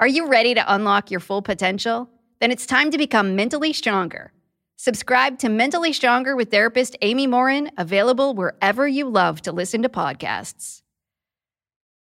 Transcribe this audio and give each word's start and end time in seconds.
Are 0.00 0.08
you 0.08 0.28
ready 0.28 0.54
to 0.54 0.74
unlock 0.74 1.10
your 1.10 1.20
full 1.20 1.42
potential? 1.42 2.08
Then 2.40 2.50
it's 2.50 2.64
time 2.64 2.90
to 2.90 2.96
become 2.96 3.36
mentally 3.36 3.74
stronger. 3.74 4.32
Subscribe 4.76 5.38
to 5.40 5.50
Mentally 5.50 5.92
Stronger 5.92 6.34
with 6.34 6.50
therapist 6.50 6.96
Amy 7.02 7.26
Morin, 7.26 7.70
available 7.76 8.32
wherever 8.32 8.88
you 8.88 9.06
love 9.06 9.42
to 9.42 9.52
listen 9.52 9.82
to 9.82 9.90
podcasts. 9.90 10.80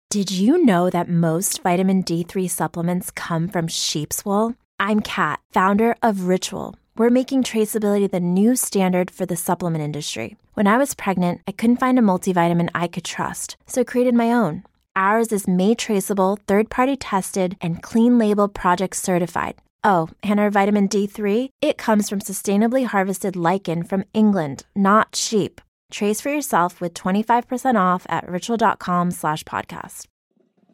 Did 0.09 0.31
you 0.31 0.65
know 0.65 0.89
that 0.89 1.09
most 1.09 1.61
vitamin 1.61 2.01
D3 2.03 2.49
supplements 2.49 3.11
come 3.11 3.47
from 3.47 3.67
sheep's 3.67 4.25
wool? 4.25 4.55
I'm 4.79 4.99
Kat, 4.99 5.39
founder 5.53 5.95
of 6.01 6.23
Ritual. 6.23 6.79
We're 6.97 7.11
making 7.11 7.43
traceability 7.43 8.09
the 8.09 8.19
new 8.19 8.55
standard 8.55 9.11
for 9.11 9.27
the 9.27 9.35
supplement 9.35 9.83
industry. 9.83 10.37
When 10.55 10.65
I 10.65 10.79
was 10.79 10.95
pregnant, 10.95 11.41
I 11.47 11.51
couldn't 11.51 11.77
find 11.77 11.99
a 11.99 12.01
multivitamin 12.01 12.69
I 12.73 12.87
could 12.87 13.05
trust, 13.05 13.57
so 13.67 13.81
I 13.81 13.83
created 13.83 14.15
my 14.15 14.31
own. 14.31 14.63
Ours 14.95 15.33
is 15.33 15.45
made 15.45 15.77
traceable, 15.77 16.39
third 16.47 16.69
party 16.69 16.95
tested, 16.95 17.57
and 17.59 17.81
clean 17.81 18.17
label 18.17 18.47
project 18.47 18.95
certified. 18.95 19.55
Oh, 19.83 20.09
and 20.23 20.39
our 20.39 20.49
vitamin 20.49 20.87
D3, 20.87 21.49
it 21.61 21.77
comes 21.77 22.09
from 22.09 22.19
sustainably 22.19 22.85
harvested 22.85 23.35
lichen 23.35 23.83
from 23.83 24.05
England, 24.13 24.65
not 24.73 25.13
sheep. 25.13 25.59
Trace 25.91 26.21
for 26.21 26.29
yourself 26.29 26.79
with 26.79 26.93
25% 26.93 27.75
off 27.75 28.05
at 28.07 28.27
ritual.com 28.27 29.11
slash 29.11 29.43
podcast. 29.43 30.07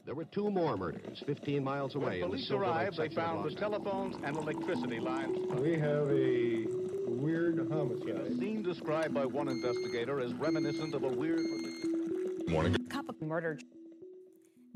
There 0.06 0.14
were 0.16 0.26
two 0.26 0.52
more 0.52 0.78
murders 0.78 1.24
15 1.26 1.64
miles 1.64 1.96
away. 1.96 2.22
When 2.22 2.30
police 2.30 2.52
arrived, 2.52 2.98
they 2.98 3.10
found 3.10 3.50
the 3.50 3.56
telephones 3.56 4.18
and 4.24 4.38
electricity 4.38 5.00
lines. 5.00 5.38
We 5.56 5.74
have 5.80 6.10
a 6.10 6.66
weird 7.08 7.58
homicide. 7.72 8.10
A 8.10 8.14
homicide. 8.14 8.40
scene 8.40 8.62
described 8.62 9.14
by 9.16 9.26
one 9.26 9.48
investigator 9.48 10.20
as 10.20 10.34
reminiscent 10.36 10.94
of 10.94 11.04
a 11.04 11.08
weird. 11.08 11.40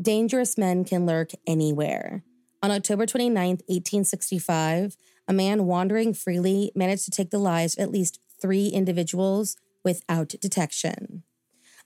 Dangerous 0.01 0.57
men 0.57 0.83
can 0.83 1.05
lurk 1.05 1.31
anywhere. 1.47 2.23
On 2.61 2.71
October 2.71 3.05
29, 3.05 3.49
1865, 3.67 4.97
a 5.27 5.33
man 5.33 5.65
wandering 5.65 6.13
freely 6.13 6.71
managed 6.75 7.05
to 7.05 7.11
take 7.11 7.29
the 7.29 7.37
lives 7.37 7.77
of 7.77 7.83
at 7.83 7.91
least 7.91 8.19
three 8.41 8.67
individuals 8.67 9.55
without 9.83 10.29
detection. 10.41 11.23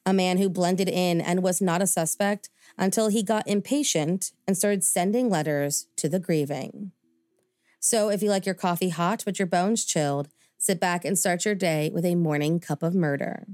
A 0.05 0.13
man 0.13 0.37
who 0.37 0.49
blended 0.49 0.89
in 0.89 1.21
and 1.21 1.43
was 1.43 1.61
not 1.61 1.81
a 1.81 1.87
suspect 1.87 2.49
until 2.77 3.09
he 3.09 3.21
got 3.21 3.47
impatient 3.47 4.31
and 4.47 4.57
started 4.57 4.83
sending 4.83 5.29
letters 5.29 5.87
to 5.97 6.09
the 6.09 6.19
grieving. 6.19 6.91
So, 7.79 8.09
if 8.09 8.23
you 8.23 8.29
like 8.29 8.45
your 8.45 8.55
coffee 8.55 8.89
hot 8.89 9.23
but 9.23 9.37
your 9.37 9.45
bones 9.45 9.85
chilled, 9.85 10.29
sit 10.57 10.79
back 10.79 11.05
and 11.05 11.17
start 11.17 11.45
your 11.45 11.55
day 11.55 11.91
with 11.93 12.05
a 12.05 12.15
morning 12.15 12.59
cup 12.59 12.81
of 12.81 12.95
murder. 12.95 13.45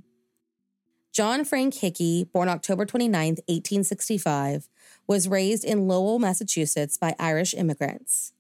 John 1.16 1.46
Frank 1.46 1.76
Hickey, 1.76 2.26
born 2.26 2.50
October 2.50 2.86
29, 2.86 3.36
1865, 3.48 4.68
was 5.08 5.30
raised 5.30 5.64
in 5.64 5.88
Lowell, 5.88 6.20
Massachusetts 6.20 6.98
by 6.98 7.16
Irish 7.18 7.54
immigrants. 7.54 8.34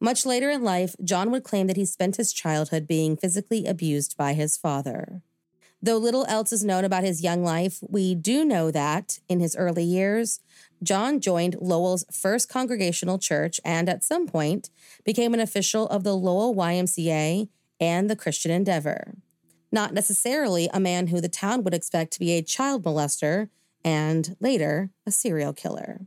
Much 0.00 0.26
later 0.26 0.50
in 0.50 0.64
life, 0.64 0.96
John 1.04 1.30
would 1.30 1.44
claim 1.44 1.68
that 1.68 1.76
he 1.76 1.84
spent 1.84 2.16
his 2.16 2.32
childhood 2.32 2.88
being 2.88 3.16
physically 3.16 3.66
abused 3.66 4.16
by 4.16 4.32
his 4.32 4.56
father. 4.56 5.22
Though 5.80 5.96
little 5.96 6.26
else 6.26 6.52
is 6.52 6.64
known 6.64 6.84
about 6.84 7.04
his 7.04 7.22
young 7.22 7.44
life, 7.44 7.78
we 7.88 8.16
do 8.16 8.44
know 8.44 8.72
that, 8.72 9.20
in 9.28 9.38
his 9.38 9.54
early 9.54 9.84
years, 9.84 10.40
John 10.82 11.20
joined 11.20 11.54
Lowell's 11.60 12.04
first 12.10 12.48
congregational 12.48 13.20
church 13.20 13.60
and, 13.64 13.88
at 13.88 14.02
some 14.02 14.26
point, 14.26 14.70
became 15.04 15.34
an 15.34 15.40
official 15.40 15.86
of 15.86 16.02
the 16.02 16.16
Lowell 16.16 16.52
YMCA 16.56 17.48
and 17.78 18.10
the 18.10 18.16
Christian 18.16 18.50
Endeavor. 18.50 19.14
Not 19.70 19.92
necessarily 19.92 20.68
a 20.72 20.80
man 20.80 21.08
who 21.08 21.20
the 21.20 21.28
town 21.28 21.62
would 21.64 21.74
expect 21.74 22.12
to 22.14 22.20
be 22.20 22.32
a 22.32 22.42
child 22.42 22.84
molester 22.84 23.48
and, 23.84 24.36
later, 24.40 24.90
a 25.06 25.10
serial 25.10 25.52
killer. 25.52 26.00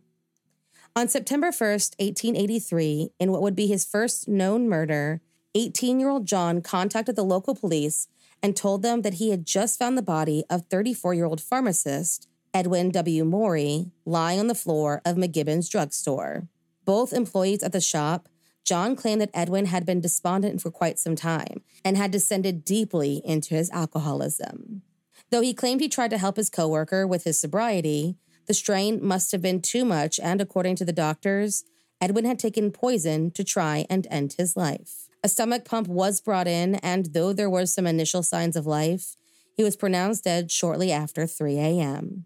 On 0.96 1.08
September 1.08 1.52
1st, 1.52 1.96
1883, 2.00 3.12
in 3.20 3.32
what 3.32 3.42
would 3.42 3.56
be 3.56 3.68
his 3.68 3.86
first 3.86 4.28
known 4.28 4.68
murder, 4.68 5.22
18 5.56 6.00
year 6.00 6.10
old 6.10 6.26
John 6.26 6.62
contacted 6.62 7.16
the 7.16 7.24
local 7.24 7.56
police 7.56 8.08
and 8.44 8.56
told 8.56 8.82
them 8.82 9.04
that 9.04 9.16
he 9.16 9.30
had 9.30 9.46
just 9.46 9.80
found 9.80 9.98
the 9.98 10.02
body 10.02 10.44
of 10.50 10.66
34 10.70 11.14
year 11.14 11.26
old 11.26 11.42
pharmacist 11.42 12.28
Edwin 12.54 12.92
W. 12.92 13.24
Morey 13.24 13.92
lying 14.06 14.40
on 14.40 14.48
the 14.48 14.56
floor 14.56 15.02
of 15.06 15.16
McGibbon's 15.16 15.70
drugstore. 15.70 16.48
Both 16.84 17.14
employees 17.14 17.64
at 17.64 17.72
the 17.72 17.80
shop, 17.80 18.28
John 18.64 18.96
claimed 18.96 19.22
that 19.22 19.32
Edwin 19.34 19.66
had 19.66 19.86
been 19.86 20.02
despondent 20.02 20.62
for 20.62 20.72
quite 20.72 21.00
some 21.00 21.16
time 21.16 21.62
and 21.84 21.98
had 21.98 22.12
descended 22.12 22.64
deeply 22.64 23.22
into 23.26 23.56
his 23.56 23.70
alcoholism. 23.72 24.84
Though 25.30 25.42
he 25.42 25.54
claimed 25.54 25.82
he 25.82 25.90
tried 25.90 26.12
to 26.12 26.18
help 26.18 26.38
his 26.38 26.50
coworker 26.50 27.08
with 27.08 27.24
his 27.24 27.40
sobriety, 27.40 28.18
the 28.48 28.54
strain 28.54 29.00
must 29.02 29.32
have 29.32 29.42
been 29.42 29.62
too 29.62 29.86
much, 29.86 30.20
and 30.20 30.42
according 30.42 30.76
to 30.78 30.86
the 30.86 30.92
doctors, 30.92 31.64
Edwin 32.02 32.26
had 32.26 32.40
taken 32.40 32.72
poison 32.72 33.32
to 33.32 33.44
try 33.44 33.86
and 33.90 34.08
end 34.10 34.36
his 34.38 34.58
life. 34.58 35.08
A 35.24 35.30
stomach 35.30 35.66
pump 35.66 35.88
was 35.88 36.20
brought 36.20 36.48
in, 36.48 36.76
and 36.76 37.14
though 37.14 37.32
there 37.32 37.50
were 37.50 37.66
some 37.66 37.86
initial 37.86 38.24
signs 38.24 38.56
of 38.56 38.66
life, 38.66 39.16
he 39.56 39.64
was 39.64 39.76
pronounced 39.76 40.24
dead 40.24 40.52
shortly 40.52 40.92
after 40.92 41.28
3 41.28 41.58
a.m. 41.60 42.26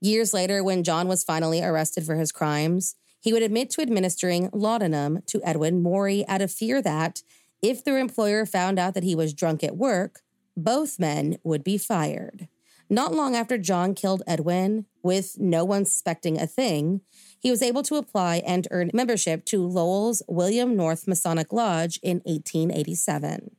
Years 0.00 0.34
later, 0.34 0.62
when 0.62 0.84
John 0.84 1.08
was 1.08 1.24
finally 1.24 1.62
arrested 1.62 2.04
for 2.04 2.16
his 2.16 2.32
crimes, 2.32 2.96
he 3.24 3.32
would 3.32 3.42
admit 3.42 3.70
to 3.70 3.80
administering 3.80 4.50
laudanum 4.52 5.22
to 5.24 5.40
Edwin 5.42 5.82
Morey 5.82 6.28
out 6.28 6.42
of 6.42 6.52
fear 6.52 6.82
that, 6.82 7.22
if 7.62 7.82
their 7.82 7.96
employer 7.96 8.44
found 8.44 8.78
out 8.78 8.92
that 8.92 9.02
he 9.02 9.14
was 9.14 9.32
drunk 9.32 9.64
at 9.64 9.78
work, 9.78 10.20
both 10.54 10.98
men 10.98 11.38
would 11.42 11.64
be 11.64 11.78
fired. 11.78 12.48
Not 12.90 13.14
long 13.14 13.34
after 13.34 13.56
John 13.56 13.94
killed 13.94 14.22
Edwin, 14.26 14.84
with 15.02 15.38
no 15.38 15.64
one 15.64 15.86
suspecting 15.86 16.38
a 16.38 16.46
thing, 16.46 17.00
he 17.40 17.50
was 17.50 17.62
able 17.62 17.82
to 17.84 17.96
apply 17.96 18.42
and 18.46 18.68
earn 18.70 18.90
membership 18.92 19.46
to 19.46 19.66
Lowell's 19.66 20.22
William 20.28 20.76
North 20.76 21.08
Masonic 21.08 21.50
Lodge 21.50 21.98
in 22.02 22.18
1887. 22.26 23.56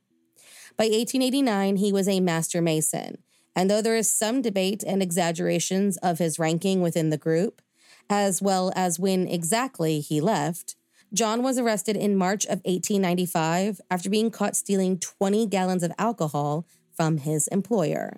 By 0.76 0.84
1889, 0.84 1.78
he 1.78 1.92
was 1.92 2.06
a 2.06 2.20
master 2.20 2.62
mason, 2.62 3.18
and 3.56 3.68
though 3.68 3.82
there 3.82 3.96
is 3.96 4.08
some 4.08 4.42
debate 4.42 4.84
and 4.86 5.02
exaggerations 5.02 5.96
of 5.96 6.20
his 6.20 6.38
ranking 6.38 6.82
within 6.82 7.10
the 7.10 7.18
group, 7.18 7.62
as 8.08 8.40
well 8.40 8.72
as 8.74 8.98
when 8.98 9.26
exactly 9.26 10.00
he 10.00 10.20
left, 10.20 10.76
John 11.12 11.42
was 11.42 11.58
arrested 11.58 11.96
in 11.96 12.16
March 12.16 12.44
of 12.44 12.60
1895 12.64 13.80
after 13.90 14.10
being 14.10 14.30
caught 14.30 14.56
stealing 14.56 14.98
20 14.98 15.46
gallons 15.46 15.82
of 15.82 15.92
alcohol 15.98 16.66
from 16.94 17.18
his 17.18 17.48
employer. 17.48 18.16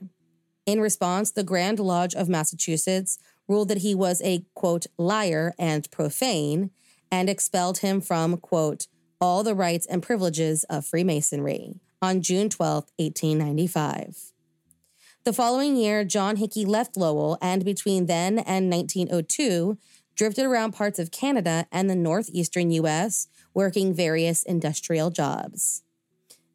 In 0.67 0.81
response, 0.81 1.31
the 1.31 1.45
Grand 1.45 1.79
Lodge 1.79 2.15
of 2.15 2.29
Massachusetts 2.29 3.19
ruled 3.47 3.69
that 3.69 3.79
he 3.79 3.95
was 3.95 4.21
a, 4.23 4.45
quote, 4.55 4.87
liar 4.99 5.55
and 5.59 5.91
profane, 5.91 6.71
and 7.11 7.31
expelled 7.31 7.79
him 7.79 8.01
from, 8.01 8.37
quote, 8.37 8.87
all 9.21 9.43
the 9.43 9.55
rights 9.55 9.87
and 9.87 10.03
privileges 10.03 10.65
of 10.65 10.87
Freemasonry 10.87 11.81
on 12.01 12.21
June 12.21 12.49
12, 12.49 12.85
1895. 12.97 14.33
The 15.25 15.33
following 15.33 15.77
year, 15.77 16.05
John 16.05 16.37
Hickey 16.37 16.65
left 16.65 16.97
Lowell 16.97 17.37
and 17.43 17.65
between 17.65 18.07
then 18.07 18.39
and 18.39 18.71
1902 18.71 19.77
drifted 20.15 20.45
around 20.45 20.73
parts 20.73 20.99
of 20.99 21.11
Canada 21.11 21.67
and 21.71 21.89
the 21.89 21.95
northeastern 21.95 22.71
US, 22.73 23.29
working 23.55 23.95
various 23.95 24.43
industrial 24.43 25.11
jobs. 25.11 25.83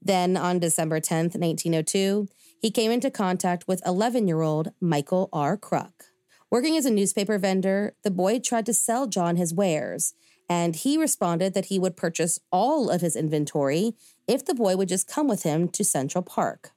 Then, 0.02 0.36
on 0.36 0.60
December 0.60 1.00
10th, 1.00 1.36
1902, 1.40 2.28
he 2.60 2.72
came 2.72 2.92
into 2.92 3.10
contact 3.10 3.68
with 3.68 3.86
11 3.86 4.28
year 4.28 4.42
old 4.42 4.72
Michael 4.82 5.30
R. 5.32 5.58
Kruk. 5.58 6.12
Working 6.50 6.76
as 6.76 6.86
a 6.86 6.92
newspaper 6.92 7.38
vendor, 7.38 7.96
the 8.04 8.12
boy 8.12 8.40
tried 8.40 8.66
to 8.66 8.74
sell 8.74 9.08
John 9.08 9.38
his 9.38 9.54
wares, 9.54 10.14
and 10.50 10.76
he 10.76 10.98
responded 10.98 11.54
that 11.54 11.66
he 11.66 11.80
would 11.80 11.96
purchase 11.96 12.40
all 12.52 12.90
of 12.90 13.02
his 13.02 13.16
inventory 13.16 13.94
if 14.28 14.46
the 14.46 14.54
boy 14.54 14.76
would 14.76 14.90
just 14.90 15.08
come 15.08 15.28
with 15.28 15.44
him 15.44 15.70
to 15.70 15.84
Central 15.86 16.22
Park. 16.22 16.72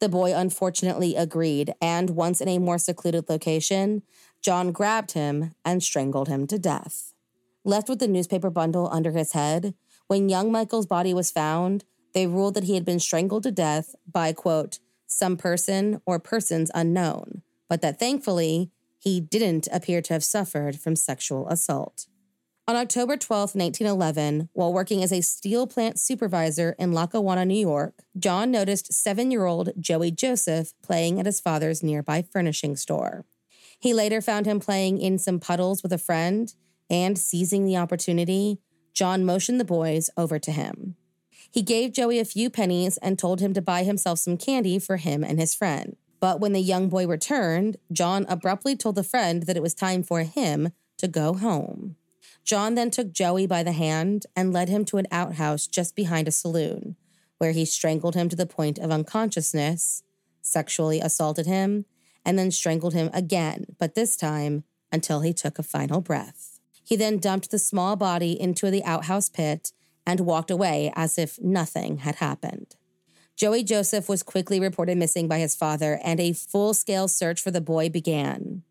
The 0.00 0.08
boy 0.08 0.34
unfortunately 0.34 1.16
agreed, 1.16 1.74
and 1.80 2.10
once 2.10 2.40
in 2.40 2.48
a 2.48 2.58
more 2.58 2.78
secluded 2.78 3.28
location, 3.28 4.02
John 4.42 4.72
grabbed 4.72 5.12
him 5.12 5.52
and 5.64 5.82
strangled 5.82 6.28
him 6.28 6.46
to 6.48 6.58
death. 6.58 7.12
Left 7.64 7.88
with 7.88 7.98
the 7.98 8.08
newspaper 8.08 8.50
bundle 8.50 8.88
under 8.92 9.12
his 9.12 9.32
head, 9.32 9.74
when 10.06 10.28
young 10.28 10.52
Michael's 10.52 10.86
body 10.86 11.12
was 11.12 11.30
found, 11.30 11.84
they 12.14 12.26
ruled 12.26 12.54
that 12.54 12.64
he 12.64 12.74
had 12.74 12.84
been 12.84 13.00
strangled 13.00 13.42
to 13.42 13.50
death 13.50 13.94
by, 14.10 14.32
quote, 14.32 14.78
some 15.06 15.36
person 15.36 16.00
or 16.06 16.18
persons 16.18 16.70
unknown, 16.74 17.42
but 17.68 17.82
that 17.82 17.98
thankfully 17.98 18.70
he 18.98 19.20
didn't 19.20 19.68
appear 19.72 20.00
to 20.02 20.12
have 20.12 20.24
suffered 20.24 20.78
from 20.78 20.96
sexual 20.96 21.48
assault. 21.48 22.06
On 22.68 22.74
October 22.74 23.16
12, 23.16 23.54
1911, 23.54 24.48
while 24.52 24.72
working 24.72 25.00
as 25.00 25.12
a 25.12 25.20
steel 25.20 25.68
plant 25.68 26.00
supervisor 26.00 26.74
in 26.80 26.90
Lackawanna, 26.90 27.44
New 27.44 27.54
York, 27.54 28.02
John 28.18 28.50
noticed 28.50 28.92
seven 28.92 29.30
year 29.30 29.44
old 29.44 29.70
Joey 29.78 30.10
Joseph 30.10 30.72
playing 30.82 31.20
at 31.20 31.26
his 31.26 31.38
father's 31.38 31.84
nearby 31.84 32.22
furnishing 32.22 32.74
store. 32.74 33.24
He 33.78 33.94
later 33.94 34.20
found 34.20 34.46
him 34.46 34.58
playing 34.58 35.00
in 35.00 35.16
some 35.20 35.38
puddles 35.38 35.84
with 35.84 35.92
a 35.92 35.98
friend, 35.98 36.52
and 36.90 37.16
seizing 37.16 37.66
the 37.66 37.76
opportunity, 37.76 38.58
John 38.92 39.24
motioned 39.24 39.60
the 39.60 39.64
boys 39.64 40.10
over 40.16 40.40
to 40.40 40.50
him. 40.50 40.96
He 41.48 41.62
gave 41.62 41.92
Joey 41.92 42.18
a 42.18 42.24
few 42.24 42.50
pennies 42.50 42.96
and 42.96 43.16
told 43.16 43.38
him 43.38 43.54
to 43.54 43.62
buy 43.62 43.84
himself 43.84 44.18
some 44.18 44.36
candy 44.36 44.80
for 44.80 44.96
him 44.96 45.22
and 45.22 45.38
his 45.38 45.54
friend. 45.54 45.96
But 46.18 46.40
when 46.40 46.52
the 46.52 46.58
young 46.58 46.88
boy 46.88 47.06
returned, 47.06 47.76
John 47.92 48.26
abruptly 48.28 48.74
told 48.74 48.96
the 48.96 49.04
friend 49.04 49.44
that 49.44 49.56
it 49.56 49.62
was 49.62 49.72
time 49.72 50.02
for 50.02 50.24
him 50.24 50.72
to 50.98 51.06
go 51.06 51.34
home. 51.34 51.94
John 52.46 52.76
then 52.76 52.92
took 52.92 53.12
Joey 53.12 53.46
by 53.46 53.64
the 53.64 53.72
hand 53.72 54.24
and 54.36 54.52
led 54.52 54.68
him 54.68 54.84
to 54.86 54.98
an 54.98 55.08
outhouse 55.10 55.66
just 55.66 55.96
behind 55.96 56.28
a 56.28 56.32
saloon, 56.32 56.94
where 57.38 57.50
he 57.50 57.64
strangled 57.64 58.14
him 58.14 58.28
to 58.28 58.36
the 58.36 58.46
point 58.46 58.78
of 58.78 58.92
unconsciousness, 58.92 60.04
sexually 60.42 61.00
assaulted 61.00 61.46
him, 61.46 61.86
and 62.24 62.38
then 62.38 62.52
strangled 62.52 62.94
him 62.94 63.10
again, 63.12 63.66
but 63.80 63.96
this 63.96 64.16
time 64.16 64.62
until 64.92 65.20
he 65.20 65.32
took 65.32 65.58
a 65.58 65.64
final 65.64 66.00
breath. 66.00 66.60
He 66.84 66.94
then 66.94 67.18
dumped 67.18 67.50
the 67.50 67.58
small 67.58 67.96
body 67.96 68.40
into 68.40 68.70
the 68.70 68.84
outhouse 68.84 69.28
pit 69.28 69.72
and 70.06 70.20
walked 70.20 70.52
away 70.52 70.92
as 70.94 71.18
if 71.18 71.40
nothing 71.42 71.98
had 71.98 72.16
happened. 72.16 72.76
Joey 73.34 73.64
Joseph 73.64 74.08
was 74.08 74.22
quickly 74.22 74.60
reported 74.60 74.96
missing 74.96 75.26
by 75.26 75.40
his 75.40 75.56
father, 75.56 75.98
and 76.02 76.20
a 76.20 76.32
full 76.32 76.74
scale 76.74 77.08
search 77.08 77.42
for 77.42 77.50
the 77.50 77.60
boy 77.60 77.88
began. 77.88 78.62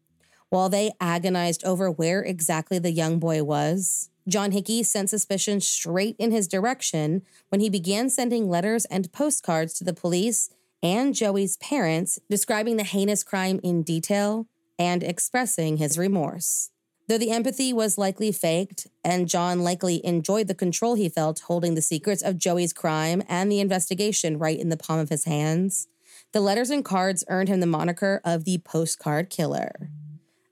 While 0.50 0.70
they 0.70 0.92
agonized 1.00 1.64
over 1.66 1.90
where 1.90 2.22
exactly 2.22 2.80
the 2.80 2.92
young 2.92 3.20
boy 3.20 3.44
was, 3.44 4.10
John 4.28 4.52
Hickey 4.52 4.84
sent 4.84 5.10
suspicion 5.10 5.62
straight 5.62 6.16
in 6.18 6.32
his 6.32 6.48
direction 6.48 7.22
when 7.50 7.62
he 7.62 7.70
began 7.70 8.10
sending 8.10 8.50
letters 8.50 8.86
and 8.86 9.12
postcards 9.12 9.74
to 9.76 9.84
the 9.84 9.94
police 9.94 10.50
and 10.82 11.14
Joey's 11.14 11.58
parents 11.58 12.20
describing 12.30 12.78
the 12.78 12.84
heinous 12.84 13.24
crime 13.24 13.60
in 13.64 13.84
detail 13.84 14.48
and 14.78 15.04
expressing 15.04 15.78
his 15.78 15.98
remorse. 15.98 16.70
Though 17.08 17.20
the 17.20 17.32
empathy 17.32 17.72
was 17.72 18.00
likely 18.00 18.32
faked, 18.32 18.88
and 19.04 19.30
John 19.30 19.60
likely 19.60 20.04
enjoyed 20.04 20.48
the 20.48 20.56
control 20.56 20.96
he 20.96 21.08
felt 21.08 21.42
holding 21.42 21.76
the 21.76 21.82
secrets 21.82 22.24
of 22.24 22.40
Joey's 22.40 22.74
crime 22.74 23.22
and 23.30 23.52
the 23.52 23.60
investigation 23.60 24.40
right 24.40 24.60
in 24.60 24.70
the 24.70 24.78
palm 24.78 25.00
of 25.00 25.10
his 25.10 25.26
hands, 25.26 25.88
the 26.32 26.42
letters 26.42 26.72
and 26.72 26.84
cards 26.84 27.24
earned 27.28 27.48
him 27.48 27.60
the 27.60 27.68
moniker 27.68 28.22
of 28.26 28.44
the 28.44 28.58
postcard 28.58 29.30
killer. 29.30 29.92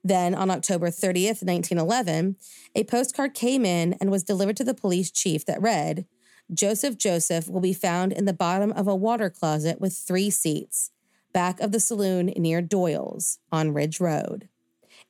Then, 0.03 0.35
on 0.35 0.51
October 0.51 0.87
30th, 0.87 1.43
1911, 1.43 2.35
a 2.75 2.83
postcard 2.83 3.33
came 3.33 3.65
in 3.65 3.93
and 3.93 4.11
was 4.11 4.23
delivered 4.23 4.57
to 4.57 4.63
the 4.63 4.73
police 4.73 5.11
chief 5.11 5.45
that 5.45 5.61
read 5.61 6.05
Joseph 6.53 6.97
Joseph 6.97 7.47
will 7.47 7.61
be 7.61 7.73
found 7.73 8.11
in 8.11 8.25
the 8.25 8.33
bottom 8.33 8.71
of 8.73 8.87
a 8.87 8.95
water 8.95 9.29
closet 9.29 9.79
with 9.79 9.93
three 9.95 10.29
seats, 10.29 10.91
back 11.31 11.59
of 11.61 11.71
the 11.71 11.79
saloon 11.79 12.27
near 12.35 12.61
Doyle's 12.61 13.39
on 13.51 13.73
Ridge 13.73 13.99
Road. 13.99 14.49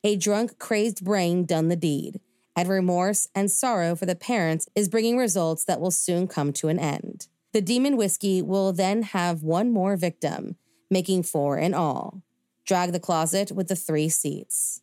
A 0.04 0.16
drunk, 0.16 0.58
crazed 0.58 1.04
brain 1.04 1.44
done 1.44 1.68
the 1.68 1.76
deed, 1.76 2.20
and 2.56 2.68
remorse 2.68 3.28
and 3.34 3.50
sorrow 3.50 3.96
for 3.96 4.06
the 4.06 4.14
parents 4.14 4.68
is 4.74 4.88
bringing 4.88 5.16
results 5.16 5.64
that 5.64 5.80
will 5.80 5.90
soon 5.90 6.28
come 6.28 6.52
to 6.52 6.68
an 6.68 6.78
end. 6.78 7.26
The 7.52 7.60
demon 7.60 7.96
whiskey 7.96 8.40
will 8.40 8.72
then 8.72 9.02
have 9.02 9.42
one 9.42 9.72
more 9.72 9.96
victim, 9.96 10.56
making 10.90 11.24
four 11.24 11.58
in 11.58 11.74
all. 11.74 12.22
Drag 12.64 12.92
the 12.92 13.00
closet 13.00 13.52
with 13.52 13.68
the 13.68 13.76
three 13.76 14.08
seats. 14.08 14.80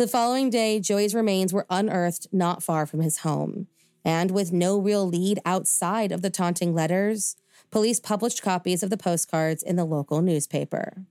The 0.00 0.08
following 0.08 0.48
day, 0.48 0.80
Joey's 0.80 1.14
remains 1.14 1.52
were 1.52 1.66
unearthed 1.68 2.26
not 2.32 2.62
far 2.62 2.86
from 2.86 3.02
his 3.02 3.18
home. 3.18 3.66
And 4.02 4.30
with 4.30 4.50
no 4.50 4.78
real 4.78 5.06
lead 5.06 5.40
outside 5.44 6.10
of 6.10 6.22
the 6.22 6.30
taunting 6.30 6.72
letters, 6.72 7.36
police 7.70 8.00
published 8.00 8.40
copies 8.40 8.82
of 8.82 8.88
the 8.88 8.96
postcards 8.96 9.62
in 9.62 9.76
the 9.76 9.84
local 9.84 10.22
newspaper. 10.22 11.04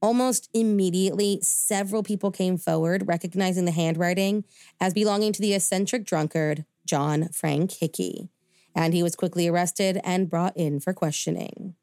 Almost 0.00 0.48
immediately, 0.54 1.40
several 1.42 2.04
people 2.04 2.30
came 2.30 2.58
forward 2.58 3.08
recognizing 3.08 3.64
the 3.64 3.72
handwriting 3.72 4.44
as 4.80 4.94
belonging 4.94 5.32
to 5.32 5.40
the 5.40 5.54
eccentric 5.54 6.04
drunkard, 6.04 6.64
John 6.86 7.28
Frank 7.30 7.72
Hickey, 7.72 8.28
and 8.72 8.94
he 8.94 9.02
was 9.02 9.16
quickly 9.16 9.48
arrested 9.48 10.00
and 10.04 10.30
brought 10.30 10.56
in 10.56 10.78
for 10.78 10.92
questioning. 10.92 11.74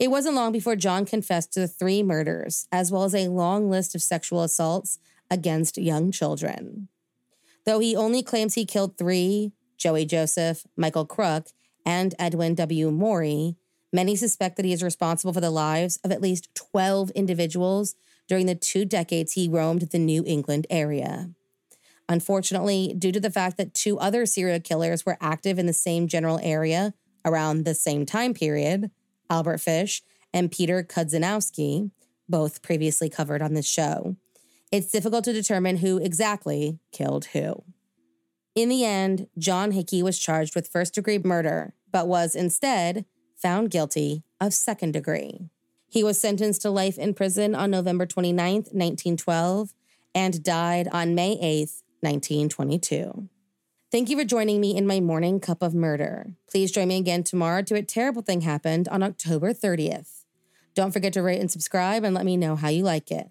It 0.00 0.10
wasn't 0.10 0.34
long 0.34 0.50
before 0.50 0.74
John 0.74 1.04
confessed 1.04 1.52
to 1.52 1.60
the 1.60 1.68
three 1.68 2.02
murders, 2.02 2.66
as 2.72 2.90
well 2.90 3.04
as 3.04 3.14
a 3.14 3.28
long 3.28 3.70
list 3.70 3.94
of 3.94 4.02
sexual 4.02 4.42
assaults 4.42 4.98
against 5.32 5.78
young 5.78 6.12
children. 6.12 6.88
Though 7.64 7.78
he 7.78 7.96
only 7.96 8.22
claims 8.22 8.54
he 8.54 8.66
killed 8.66 8.98
three 8.98 9.52
Joey 9.78 10.04
Joseph, 10.04 10.64
Michael 10.76 11.06
Crook, 11.06 11.48
and 11.84 12.14
Edwin 12.18 12.54
W. 12.54 12.90
Morey 12.92 13.56
many 13.92 14.14
suspect 14.14 14.56
that 14.56 14.64
he 14.64 14.72
is 14.72 14.82
responsible 14.82 15.32
for 15.32 15.40
the 15.40 15.50
lives 15.50 15.98
of 16.04 16.12
at 16.12 16.22
least 16.22 16.54
12 16.54 17.10
individuals 17.10 17.94
during 18.28 18.46
the 18.46 18.54
two 18.54 18.84
decades 18.84 19.32
he 19.32 19.48
roamed 19.48 19.82
the 19.82 19.98
New 19.98 20.22
England 20.26 20.66
area. 20.70 21.30
Unfortunately, 22.08 22.94
due 22.96 23.12
to 23.12 23.20
the 23.20 23.30
fact 23.30 23.56
that 23.56 23.74
two 23.74 23.98
other 23.98 24.26
serial 24.26 24.60
killers 24.60 25.06
were 25.06 25.18
active 25.20 25.58
in 25.58 25.66
the 25.66 25.72
same 25.72 26.08
general 26.08 26.38
area 26.42 26.94
around 27.24 27.64
the 27.64 27.74
same 27.74 28.04
time 28.04 28.34
period, 28.34 28.90
Albert 29.30 29.58
Fish 29.58 30.02
and 30.32 30.50
Peter 30.50 30.82
Kudzinowski, 30.82 31.90
both 32.28 32.62
previously 32.62 33.08
covered 33.08 33.42
on 33.42 33.54
this 33.54 33.66
show, 33.66 34.16
it's 34.72 34.90
difficult 34.90 35.22
to 35.24 35.32
determine 35.34 35.76
who 35.76 35.98
exactly 35.98 36.78
killed 36.90 37.26
who. 37.26 37.62
In 38.54 38.70
the 38.70 38.84
end, 38.84 39.28
John 39.38 39.72
Hickey 39.72 40.02
was 40.02 40.18
charged 40.18 40.54
with 40.54 40.68
first 40.68 40.94
degree 40.94 41.18
murder, 41.18 41.74
but 41.90 42.08
was 42.08 42.34
instead 42.34 43.04
found 43.36 43.70
guilty 43.70 44.24
of 44.40 44.54
second 44.54 44.92
degree. 44.92 45.50
He 45.88 46.02
was 46.02 46.18
sentenced 46.18 46.62
to 46.62 46.70
life 46.70 46.98
in 46.98 47.12
prison 47.12 47.54
on 47.54 47.70
November 47.70 48.06
29, 48.06 48.54
1912, 48.54 49.74
and 50.14 50.42
died 50.42 50.88
on 50.90 51.14
May 51.14 51.32
8, 51.32 51.68
1922. 52.00 53.28
Thank 53.90 54.08
you 54.08 54.16
for 54.16 54.24
joining 54.24 54.58
me 54.58 54.74
in 54.74 54.86
my 54.86 55.00
morning 55.00 55.38
cup 55.38 55.62
of 55.62 55.74
murder. 55.74 56.32
Please 56.50 56.72
join 56.72 56.88
me 56.88 56.96
again 56.96 57.24
tomorrow 57.24 57.60
to 57.62 57.74
A 57.74 57.82
Terrible 57.82 58.22
Thing 58.22 58.40
Happened 58.40 58.88
on 58.88 59.02
October 59.02 59.52
30th. 59.52 60.24
Don't 60.74 60.92
forget 60.92 61.12
to 61.12 61.22
rate 61.22 61.40
and 61.40 61.50
subscribe 61.50 62.04
and 62.04 62.14
let 62.14 62.24
me 62.24 62.38
know 62.38 62.56
how 62.56 62.68
you 62.68 62.84
like 62.84 63.10
it. 63.10 63.30